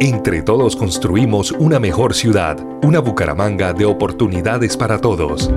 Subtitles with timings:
[0.00, 5.50] Entre todos construimos una mejor ciudad, una Bucaramanga de oportunidades para todos.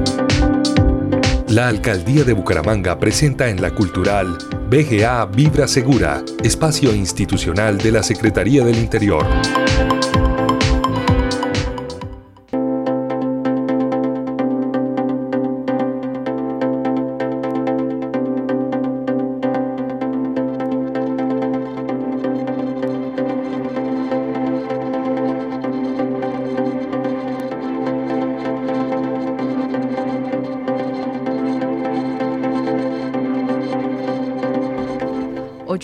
[1.47, 4.37] La Alcaldía de Bucaramanga presenta en la Cultural
[4.69, 9.25] BGA Vibra Segura, espacio institucional de la Secretaría del Interior.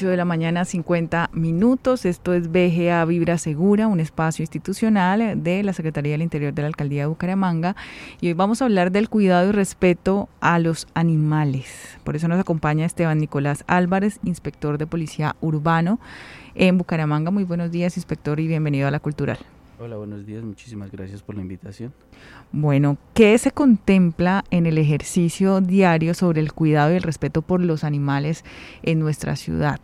[0.02, 2.06] 8 de la mañana, 50 minutos.
[2.06, 6.70] Esto es BGA Vibra Segura, un espacio institucional de la Secretaría del Interior de la
[6.70, 7.76] Alcaldía de Bucaramanga.
[8.20, 12.00] Y hoy vamos a hablar del cuidado y respeto a los animales.
[12.04, 16.00] Por eso nos acompaña Esteban Nicolás Álvarez, inspector de Policía Urbano
[16.56, 17.30] en Bucaramanga.
[17.30, 19.38] Muy buenos días, inspector, y bienvenido a la Cultural.
[19.84, 20.44] Hola, buenos días.
[20.44, 21.92] Muchísimas gracias por la invitación.
[22.52, 27.62] Bueno, ¿qué se contempla en el ejercicio diario sobre el cuidado y el respeto por
[27.62, 28.46] los animales
[28.84, 29.80] en nuestra ciudad?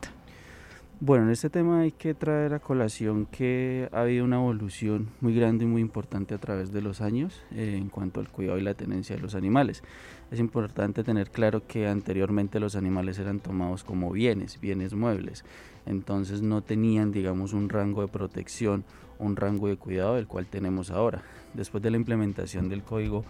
[0.99, 5.35] Bueno, en este tema hay que traer a colación que ha habido una evolución muy
[5.35, 8.63] grande y muy importante a través de los años eh, en cuanto al cuidado y
[8.63, 9.83] la tenencia de los animales.
[10.29, 15.43] Es importante tener claro que anteriormente los animales eran tomados como bienes, bienes muebles,
[15.85, 18.83] entonces no tenían, digamos, un rango de protección,
[19.19, 21.23] un rango de cuidado del cual tenemos ahora
[21.53, 23.25] después de la implementación del Código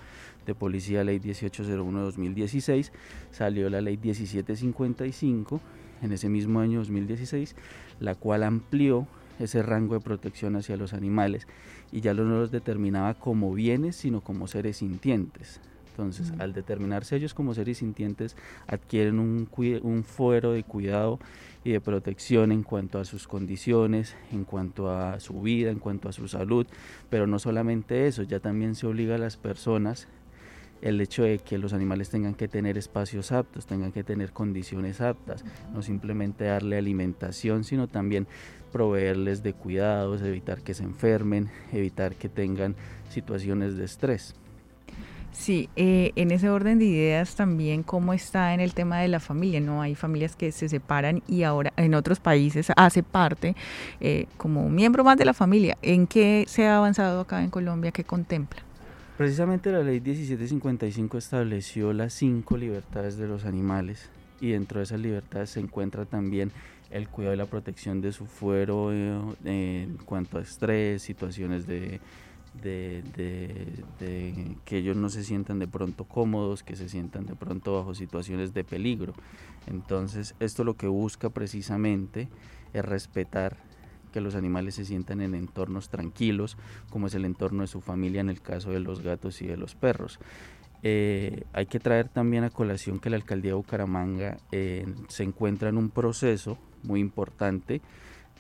[0.46, 2.92] de Policía Ley 1801-2016,
[3.32, 5.62] salió la Ley 1755
[6.02, 7.56] en ese mismo año 2016,
[8.00, 9.08] la cual amplió
[9.40, 11.48] ese rango de protección hacia los animales
[11.92, 15.62] y ya no los determinaba como bienes, sino como seres sintientes.
[15.98, 18.36] Entonces, al determinarse ellos como seres sintientes,
[18.68, 19.50] adquieren un,
[19.82, 21.20] un fuero de cuidado
[21.64, 26.08] y de protección en cuanto a sus condiciones, en cuanto a su vida, en cuanto
[26.08, 26.68] a su salud,
[27.10, 30.08] pero no solamente eso, ya también se obliga a las personas
[30.84, 35.02] el hecho de que los animales tengan que tener espacios aptos, tengan que tener condiciones
[35.02, 35.44] aptas,
[35.74, 38.28] no simplemente darle alimentación, sino también
[38.72, 42.76] proveerles de cuidados, evitar que se enfermen, evitar que tengan
[43.10, 44.36] situaciones de estrés.
[45.38, 49.20] Sí, eh, en ese orden de ideas también cómo está en el tema de la
[49.20, 49.84] familia, ¿no?
[49.84, 53.56] Hay familias que se separan y ahora en otros países hace parte
[54.02, 55.78] eh, como un miembro más de la familia.
[55.84, 57.92] ¿En qué se ha avanzado acá en Colombia?
[57.92, 58.64] ¿Qué contempla?
[59.16, 64.10] Precisamente la ley 1755 estableció las cinco libertades de los animales
[64.42, 66.52] y dentro de esas libertades se encuentra también
[66.90, 72.02] el cuidado y la protección de su fuero eh, en cuanto a estrés, situaciones de
[72.62, 73.04] de,
[74.66, 78.54] que ellos no se sientan de pronto cómodos, que se sientan de pronto bajo situaciones
[78.54, 79.14] de peligro.
[79.68, 82.28] Entonces, esto lo que busca precisamente
[82.74, 83.58] es respetar
[84.12, 86.58] que los animales se sientan en entornos tranquilos,
[86.90, 89.58] como es el entorno de su familia en el caso de los gatos y de
[89.58, 90.20] los perros.
[90.84, 95.70] Eh, hay que traer también a colación que la alcaldía de Bucaramanga eh, se encuentra
[95.70, 97.82] en un proceso muy importante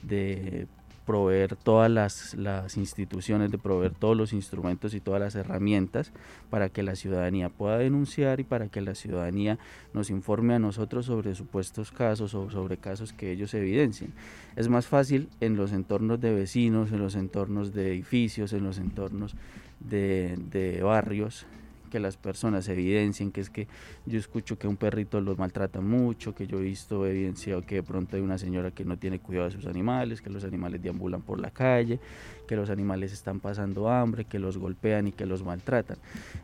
[0.04, 0.68] de
[1.08, 6.12] proveer todas las, las, instituciones, de proveer todos los instrumentos y todas las herramientas
[6.50, 9.58] para que la ciudadanía pueda denunciar y para que la ciudadanía
[9.94, 14.14] nos informe a nosotros sobre supuestos casos o sobre casos que ellos evidencien.
[14.58, 18.78] Es más fácil en los entornos de vecinos, en los entornos de edificios, en los
[18.78, 19.34] entornos
[19.80, 21.46] de, de barrios,
[21.88, 23.68] que las personas evidencien que es que
[24.06, 27.84] yo escucho que un perrito los maltrata mucho, que yo he visto evidenciado que de
[27.84, 31.22] pronto hay una señora que no tiene cuidado de sus animales, que los animales deambulan
[31.22, 32.00] por la calle,
[32.48, 35.98] que los animales están pasando hambre, que los golpean y que los maltratan.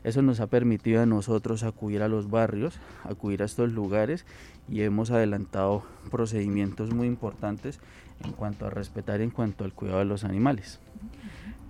[0.03, 4.25] Eso nos ha permitido a nosotros acudir a los barrios, acudir a estos lugares
[4.69, 7.79] y hemos adelantado procedimientos muy importantes
[8.23, 10.79] en cuanto a respetar y en cuanto al cuidado de los animales.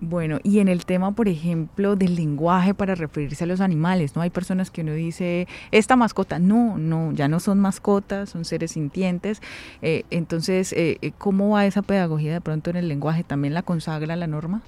[0.00, 4.22] Bueno, y en el tema, por ejemplo, del lenguaje para referirse a los animales, ¿no?
[4.22, 8.72] Hay personas que uno dice, esta mascota, no, no, ya no son mascotas, son seres
[8.72, 9.40] sintientes.
[9.82, 13.24] Eh, entonces, eh, eh, ¿cómo va esa pedagogía de pronto en el lenguaje?
[13.24, 14.62] ¿También la consagra la norma?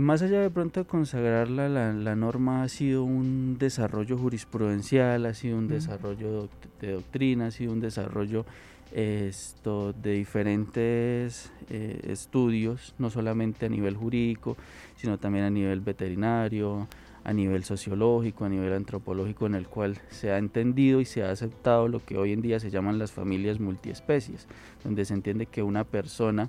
[0.00, 5.56] más allá de pronto de consagrarla, la, norma ha sido un desarrollo jurisprudencial, ha sido
[5.56, 6.48] un desarrollo
[6.80, 8.44] de doctrina, ha sido un desarrollo
[8.92, 14.56] esto, de diferentes eh, estudios, no solamente a nivel jurídico,
[14.96, 16.88] sino también a nivel veterinario,
[17.24, 21.30] a nivel sociológico, a nivel antropológico, en el cual se ha entendido y se ha
[21.30, 24.46] aceptado lo que hoy en día se llaman las familias multiespecies,
[24.82, 26.48] donde se entiende que una persona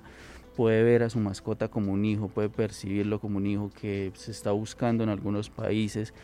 [0.56, 4.30] puede ver a su mascota como un hijo, puede percibirlo como un hijo que se
[4.30, 6.14] está buscando en algunos países,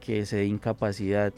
[0.00, 1.32] que se dé incapacidad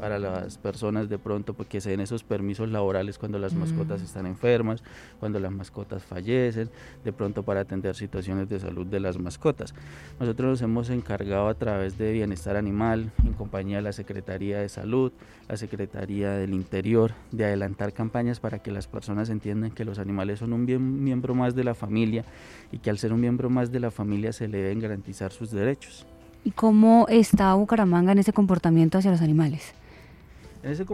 [0.00, 4.04] para las personas de pronto porque se den esos permisos laborales cuando las mascotas mm.
[4.04, 4.82] están enfermas,
[5.18, 6.70] cuando las mascotas fallecen,
[7.04, 9.74] de pronto para atender situaciones de salud de las mascotas.
[10.18, 14.70] Nosotros nos hemos encargado a través de Bienestar Animal, en compañía de la Secretaría de
[14.70, 15.12] Salud,
[15.48, 20.38] la Secretaría del Interior, de adelantar campañas para que las personas entiendan que los animales
[20.38, 20.64] son un
[21.04, 22.24] miembro más de la familia
[22.72, 25.50] y que al ser un miembro más de la familia se le deben garantizar sus
[25.50, 26.06] derechos.
[26.44, 29.74] ¿Y cómo está Bucaramanga en ese comportamiento hacia los animales?
[30.62, 30.84] ese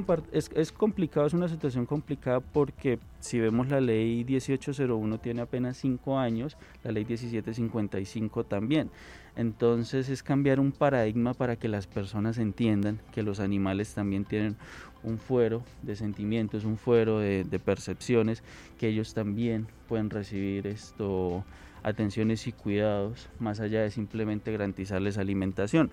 [0.55, 6.19] es, complicado, es una situación complicada porque si vemos la ley 1801 tiene apenas 5
[6.19, 8.91] años, la ley 1755 también.
[9.35, 14.57] Entonces es cambiar un paradigma para que las personas entiendan que los animales también tienen
[15.03, 18.43] un fuero de sentimientos, un fuero de, de percepciones,
[18.79, 21.45] que ellos también pueden recibir esto
[21.87, 25.93] atenciones y cuidados más allá de simplemente garantizarles alimentación.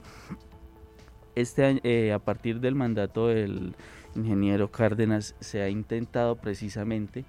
[1.35, 3.75] Este eh, a partir del mandato del
[4.15, 7.25] ingeniero Cárdenas se ha intentado precisamente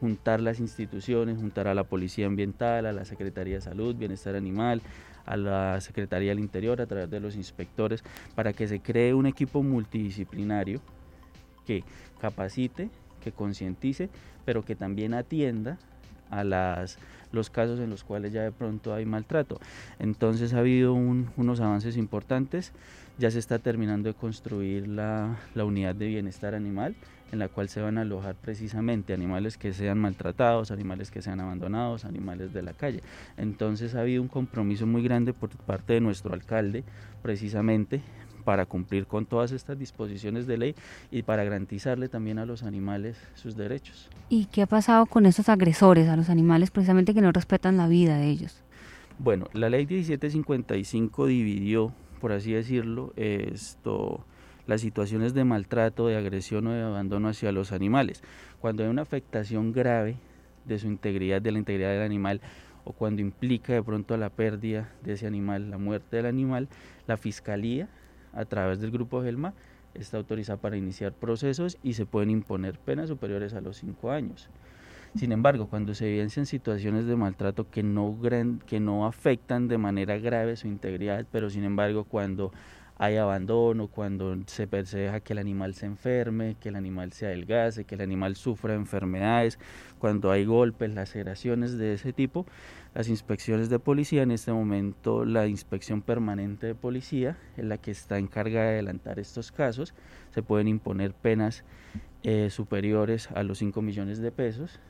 [0.00, 4.82] juntar las instituciones, juntar a la Policía Ambiental, a la Secretaría de Salud, Bienestar Animal,
[5.24, 8.02] a la Secretaría del Interior a través de los inspectores,
[8.34, 10.80] para que se cree un equipo multidisciplinario
[11.64, 11.84] que
[12.20, 12.90] capacite,
[13.22, 14.10] que concientice,
[14.44, 15.78] pero que también atienda
[16.30, 16.86] a
[17.32, 19.60] los casos en los cuales ya de pronto hay maltrato.
[19.98, 22.72] Entonces ha habido unos avances importantes,
[23.18, 26.94] ya se está terminando de construir la unidad de bienestar animal
[27.32, 31.40] en la cual se van a alojar precisamente animales que sean maltratados, animales que sean
[31.40, 33.02] abandonados, animales de la calle.
[33.36, 36.84] Entonces ha habido un compromiso muy grande por parte de nuestro alcalde
[37.22, 38.02] precisamente
[38.44, 40.74] para cumplir con todas estas disposiciones de ley
[41.10, 44.10] y para garantizarle también a los animales sus derechos.
[44.28, 47.88] ¿Y qué ha pasado con estos agresores a los animales precisamente que no respetan la
[47.88, 48.62] vida de ellos?
[49.18, 54.24] Bueno, la ley 1755 dividió, por así decirlo, esto
[54.66, 58.22] las situaciones de maltrato, de agresión o de abandono hacia los animales.
[58.60, 60.16] Cuando hay una afectación grave
[60.64, 62.40] de su integridad, de la integridad del animal,
[62.84, 66.68] o cuando implica de pronto la pérdida de ese animal, la muerte del animal,
[67.06, 67.88] la fiscalía
[68.34, 69.54] a través del grupo GELMA
[69.94, 74.48] está autorizada para iniciar procesos y se pueden imponer penas superiores a los cinco años.
[75.14, 78.18] Sin embargo, cuando se evidencian situaciones de maltrato que no,
[78.66, 82.52] que no afectan de manera grave su integridad, pero sin embargo cuando
[83.04, 87.84] hay abandono, cuando se, deja que el animal se enferme, que el animal se adelgace,
[87.84, 89.58] que el animal sufra enfermedades,
[89.98, 92.46] cuando hay golpes, laceraciones de ese tipo,
[92.94, 97.90] las inspecciones de policía, en este momento la inspección permanente de policía, en la que
[97.90, 99.94] está encargada de adelantar estos casos,
[100.30, 101.64] se pueden imponer penas
[102.22, 104.80] eh, superiores a los 5 millones de pesos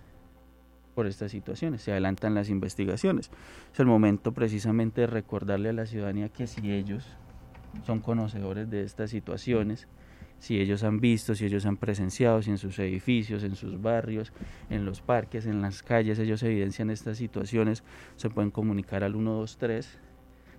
[0.95, 3.31] por estas situaciones, se adelantan las investigaciones.
[3.73, 7.17] Es el momento precisamente de recordarle a la ciudadanía que si ellos
[7.83, 9.89] son conocedores de estas situaciones,
[10.39, 14.33] si ellos han visto, si ellos han presenciado, si en sus edificios, en sus barrios,
[14.69, 17.83] en los parques, en las calles, ellos evidencian estas situaciones,
[18.17, 19.99] se pueden comunicar al 123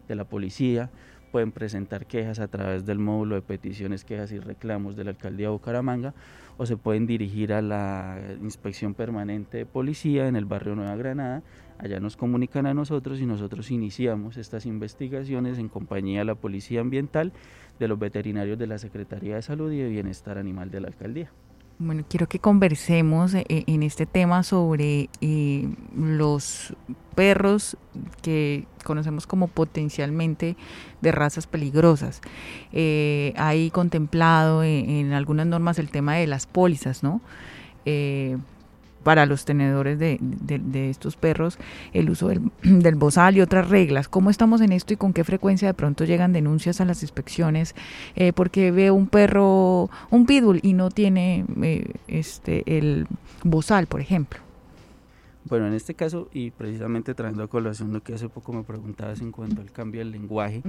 [0.08, 0.90] de la policía,
[1.36, 5.48] pueden presentar quejas a través del módulo de peticiones, quejas y reclamos de la alcaldía
[5.48, 6.14] de Bucaramanga
[6.56, 11.44] o se pueden dirigir a la inspección permanente de policía en el barrio Nueva Granada
[11.78, 16.80] Allá nos comunican a nosotros y nosotros iniciamos estas investigaciones en compañía de la Policía
[16.80, 17.34] Ambiental,
[17.80, 21.32] de los veterinarios de la Secretaría de Salud y de Bienestar Animal de la Alcaldía.
[21.78, 26.74] Bueno, quiero que conversemos eh, eh, en este tema sobre eh, los
[27.16, 27.76] perros
[28.22, 30.56] que conocemos como potencialmente
[31.02, 32.22] de razas peligrosas.
[32.72, 37.20] hay contemplado en, algunas normas el tema de las pólizas, ¿no?
[39.06, 41.60] Para los tenedores de, estos perros
[41.94, 42.28] el uso
[42.64, 44.08] del, bozal y otras reglas.
[44.08, 47.76] ¿Cómo estamos en esto y con qué frecuencia de pronto llegan denuncias a las inspecciones
[48.16, 53.06] eh, porque veo un perro, un pitbull y no tiene eh, este el
[53.44, 54.45] bozal, por ejemplo?
[55.48, 59.22] Bueno, en este caso, y precisamente trayendo a colación lo que hace poco me preguntabas
[59.22, 60.64] en cuanto al cambio del lenguaje,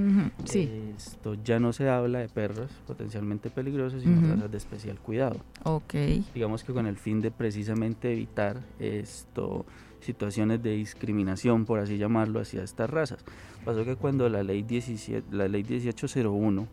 [0.45, 5.41] esto ya no se habla de perros potencialmente peligrosos, sino de razas de especial cuidado.
[5.65, 5.95] Ok.
[6.35, 9.65] Digamos que con el fin de precisamente evitar esto
[10.01, 13.25] situaciones de discriminación, por así llamarlo, hacia estas razas.
[13.65, 16.69] Pasó que cuando la ley, 17, la ley 1801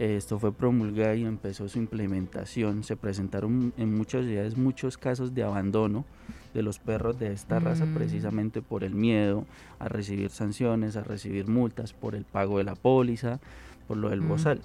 [0.00, 2.84] esto fue promulgada y empezó su implementación.
[2.84, 6.06] Se presentaron en muchas ciudades muchos casos de abandono
[6.54, 7.94] de los perros de esta raza mm.
[7.94, 9.44] precisamente por el miedo
[9.78, 13.40] a recibir sanciones, a recibir multas por el pago de la póliza,
[13.86, 14.28] por lo del mm.
[14.28, 14.60] bozal.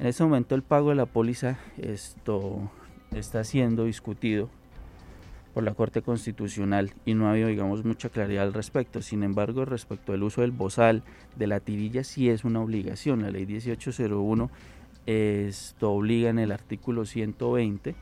[0.00, 2.68] En este momento el pago de la póliza esto
[3.12, 4.50] está siendo discutido
[5.54, 9.00] por la Corte Constitucional y no ha habido, digamos, mucha claridad al respecto.
[9.00, 11.04] Sin embargo, respecto al uso del bozal,
[11.36, 13.22] de la tirilla, sí es una obligación.
[13.22, 14.50] La ley 1801
[15.06, 17.94] esto obliga en el artículo 120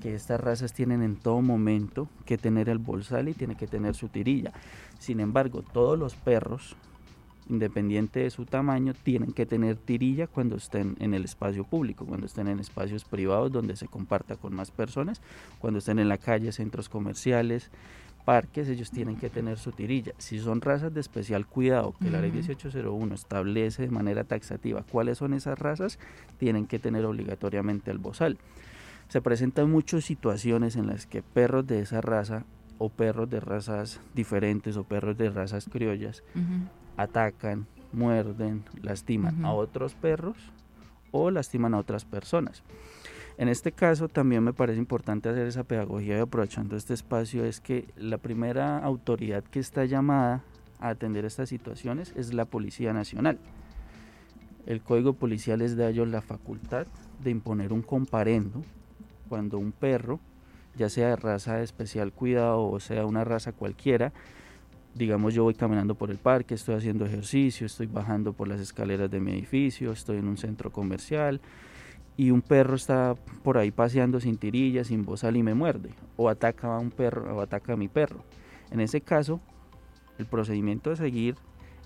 [0.00, 3.94] que estas razas tienen en todo momento que tener el bolsal y tiene que tener
[3.94, 4.52] su tirilla.
[4.98, 6.76] Sin embargo, todos los perros,
[7.48, 12.26] independiente de su tamaño, tienen que tener tirilla cuando estén en el espacio público, cuando
[12.26, 15.20] estén en espacios privados donde se comparta con más personas,
[15.58, 17.70] cuando estén en la calle, centros comerciales,
[18.26, 20.12] parques, ellos tienen que tener su tirilla.
[20.18, 25.18] Si son razas de especial cuidado, que la ley 1801 establece de manera taxativa cuáles
[25.18, 25.98] son esas razas,
[26.38, 28.36] tienen que tener obligatoriamente el bozal.
[29.08, 32.44] Se presentan muchas situaciones en las que perros de esa raza
[32.78, 36.24] o perros de razas diferentes o perros de razas criollas
[36.96, 40.36] atacan, muerden, lastiman a otros perros
[41.10, 42.62] o lastiman a otras personas.
[43.38, 47.60] En este caso también me parece importante hacer esa pedagogía y aprovechando este espacio es
[47.60, 50.42] que la primera autoridad que está llamada
[50.78, 53.38] a atender estas situaciones es la Policía Nacional.
[54.64, 56.86] El Código Policial les da a ellos la facultad
[57.22, 58.62] de imponer un comparendo
[59.28, 60.18] cuando un perro,
[60.76, 64.12] ya sea de raza de especial cuidado o sea una raza cualquiera,
[64.96, 69.10] digamos yo voy caminando por el parque, estoy haciendo ejercicio, estoy bajando por las escaleras
[69.10, 71.40] de mi edificio, estoy en un centro comercial,
[72.16, 76.30] y un perro está por ahí paseando sin tirilla, sin bozal y me muerde, o
[76.30, 78.24] ataca a un perro o ataca a mi perro.
[78.70, 79.40] En ese caso,
[80.18, 81.36] el procedimiento de seguir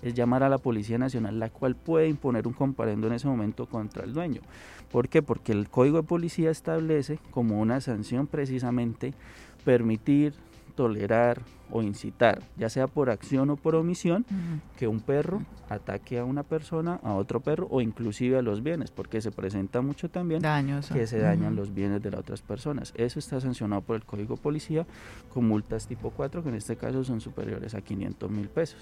[0.01, 3.67] es llamar a la Policía Nacional, la cual puede imponer un comparendo en ese momento
[3.67, 4.41] contra el dueño.
[4.89, 5.21] ¿Por qué?
[5.21, 9.13] Porque el Código de Policía establece como una sanción precisamente
[9.63, 10.33] permitir
[10.71, 14.25] tolerar o incitar, ya sea por acción o por omisión,
[14.77, 18.91] que un perro ataque a una persona, a otro perro o inclusive a los bienes,
[18.91, 20.41] porque se presenta mucho también
[20.91, 22.93] que se dañan los bienes de las otras personas.
[22.97, 24.85] Eso está sancionado por el Código Policía
[25.33, 28.79] con multas tipo 4, que en este caso son superiores a 500 mil pesos.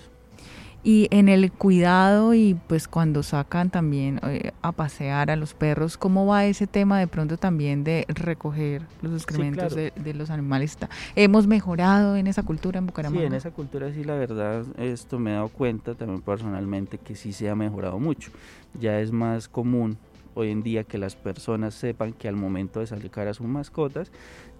[0.81, 5.97] Y en el cuidado y pues cuando sacan también eh, a pasear a los perros,
[5.97, 10.77] ¿cómo va ese tema de pronto también de recoger los excrementos de, los animales?
[11.15, 13.19] ¿Hemos mejorado en esa cultura en Bucaramanga?
[13.19, 17.15] Sí, en esa cultura sí, la verdad, esto me he dado cuenta también personalmente que
[17.15, 18.31] sí se ha mejorado mucho.
[18.79, 19.97] Ya es más común
[20.33, 24.11] hoy en día que las personas sepan que al momento de sacar a sus mascotas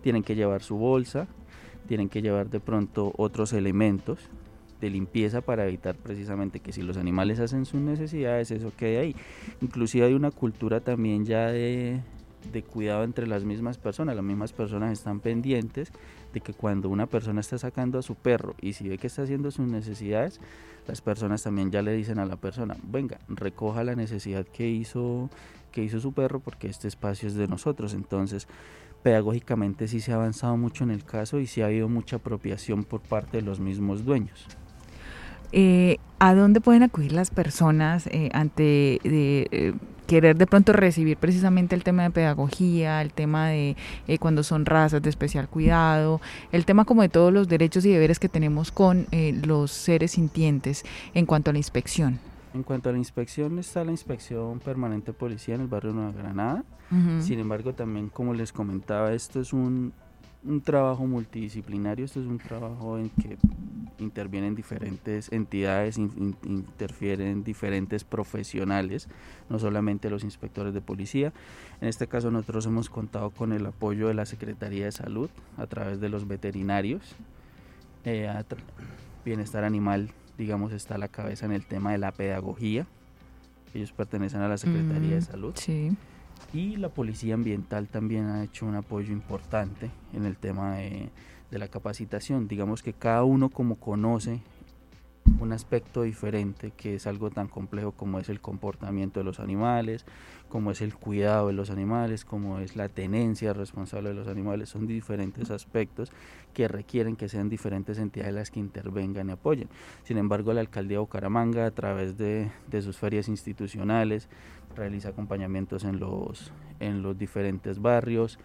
[0.01, 1.27] tienen que llevar su bolsa,
[1.87, 4.19] tienen que llevar de pronto otros elementos
[4.81, 9.15] de limpieza para evitar precisamente que si los animales hacen sus necesidades, eso quede ahí.
[9.61, 11.99] Inclusive hay una cultura también ya de,
[12.51, 14.15] de cuidado entre las mismas personas.
[14.15, 15.91] Las mismas personas están pendientes
[16.33, 19.23] de que cuando una persona está sacando a su perro y si ve que está
[19.23, 20.39] haciendo sus necesidades,
[20.87, 25.29] las personas también ya le dicen a la persona, venga, recoja la necesidad que hizo,
[25.71, 27.93] que hizo su perro porque este espacio es de nosotros.
[27.93, 28.47] Entonces,
[29.03, 32.83] pedagógicamente sí se ha avanzado mucho en el caso y sí ha habido mucha apropiación
[32.83, 34.45] por parte de los mismos dueños.
[35.51, 39.73] Eh, ¿A dónde pueden acudir las personas eh, ante de, eh,
[40.05, 43.77] querer de pronto recibir precisamente el tema de pedagogía, el tema de
[44.19, 46.19] cuando son razas de especial cuidado,
[46.51, 49.07] el tema como de todos los derechos y deberes que tenemos con
[49.45, 52.19] los seres sintientes en cuanto a la inspección?
[52.53, 56.63] En cuanto a la inspección, está la inspección permanente policía en el barrio Nueva Granada.
[57.21, 59.93] Sin embargo, también como les comentaba, esto es un,
[60.43, 63.37] un trabajo multidisciplinario, esto es un trabajo en que
[63.99, 69.09] intervienen diferentes entidades, interfieren diferentes profesionales,
[69.49, 71.33] no solamente los inspectores de policía.
[71.81, 75.67] En este caso nosotros hemos contado con el apoyo de la Secretaría de Salud a
[75.67, 77.15] través de los veterinarios.
[78.05, 78.31] Eh,
[79.25, 82.87] bienestar animal, digamos, está a la cabeza en el tema de la pedagogía.
[83.73, 85.53] Ellos pertenecen a la Secretaría de mm, Salud.
[85.55, 85.91] Sí
[86.53, 91.09] y la Policía Ambiental también ha hecho un apoyo importante en el tema de,
[91.51, 92.47] la capacitación.
[92.47, 94.41] Digamos que cada uno como conoce
[95.39, 100.05] un aspecto diferente que es algo tan complejo como es el comportamiento de los animales,
[100.49, 104.69] como es el cuidado de los animales, como es la tenencia responsable de los animales,
[104.69, 106.11] son diferentes aspectos
[106.53, 109.69] que requieren que sean diferentes entidades las que intervengan y apoyen.
[110.03, 114.27] Sin embargo, la alcaldía de Bucaramanga a través de, sus ferias institucionales
[114.75, 118.39] realiza acompañamientos en los, en los diferentes barrios,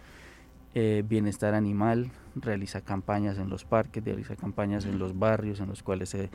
[0.77, 5.81] eh, bienestar animal, realiza campañas en los parques, realiza campañas en los barrios en los
[5.81, 6.29] cuales se,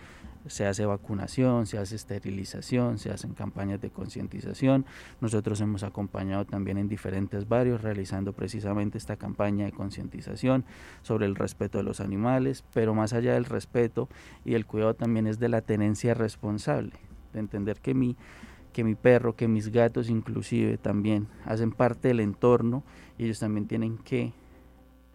[0.46, 4.86] se hace vacunación, se hace esterilización, se hacen campañas de concientización.
[5.20, 10.64] Nosotros hemos acompañado también en diferentes barrios realizando precisamente esta campaña de concientización
[11.02, 14.08] sobre el respeto de los animales, pero más allá del respeto
[14.44, 16.92] y el cuidado también es de la tenencia responsable,
[17.32, 18.16] de entender que mi
[18.72, 22.84] que mi perro, que mis gatos inclusive también hacen parte del entorno
[23.18, 24.32] y ellos también tienen que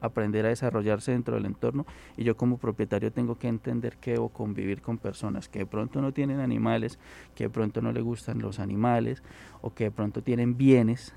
[0.02, 1.86] aprender a desarrollarse dentro del entorno
[2.18, 6.02] y yo como propietario tengo que entender que debo convivir con personas que de pronto
[6.02, 7.00] no tienen animales,
[7.34, 9.24] que de pronto no le gustan los animales
[9.62, 11.14] o que de pronto tienen bienes,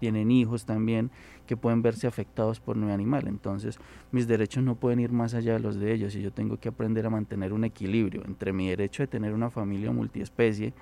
[0.00, 1.10] tienen hijos también
[1.46, 3.26] que pueden verse afectados por mi animal.
[3.26, 3.78] Entonces
[4.12, 6.68] mis derechos no pueden ir más allá de los de ellos y yo tengo que
[6.68, 10.74] aprender a mantener un equilibrio entre mi derecho de tener una familia multiespecie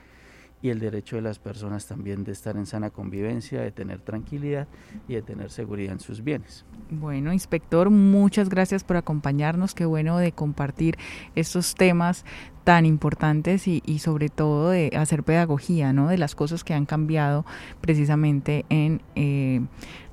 [0.66, 4.66] y el derecho de las personas también de estar en sana convivencia, de tener tranquilidad
[5.06, 6.64] y de tener seguridad en sus bienes.
[6.90, 9.76] Bueno, inspector, muchas gracias por acompañarnos.
[9.76, 10.98] Qué bueno de compartir
[11.36, 12.24] estos temas
[12.64, 16.08] tan importantes y, sobre todo de hacer pedagogía, ¿no?
[16.08, 17.46] De las cosas que han cambiado
[17.80, 19.60] precisamente en eh,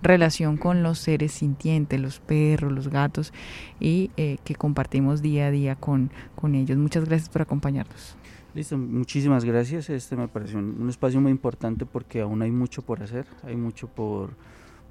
[0.03, 3.33] relación con los seres sintientes, los perros, los gatos
[3.79, 6.77] y eh, que compartimos día a día con, con ellos.
[6.77, 8.17] Muchas gracias por acompañarnos.
[8.53, 9.89] Listo, muchísimas gracias.
[9.89, 13.87] Este me pareció un, espacio muy importante porque aún hay mucho por hacer, hay mucho
[13.87, 14.29] por,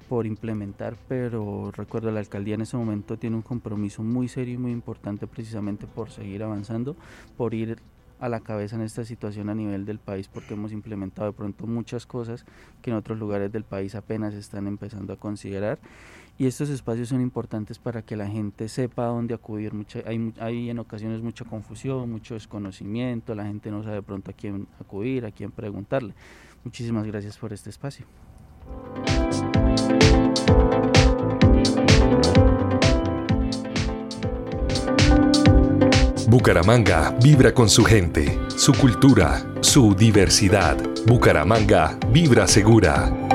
[0.09, 4.57] por implementar, pero recuerdo la alcaldía en ese momento tiene un compromiso muy serio y
[4.57, 6.97] muy importante precisamente por seguir avanzando,
[7.37, 7.77] por ir
[8.19, 11.65] a la cabeza en esta situación a nivel del país porque hemos implementado de pronto
[11.65, 12.45] muchas cosas
[12.81, 15.79] que en otros lugares del país apenas están empezando a considerar
[16.37, 19.71] y estos espacios son importantes para que la gente sepa dónde acudir.
[20.05, 24.67] hay, hay en ocasiones mucha confusión, mucho desconocimiento, la gente no sabe pronto a quién
[24.79, 26.13] acudir, a quién preguntarle.
[26.63, 28.05] Muchísimas gracias por este espacio.
[36.27, 40.77] Bucaramanga vibra con su gente, su cultura, su diversidad.
[41.05, 43.32] Bucaramanga vibra segura.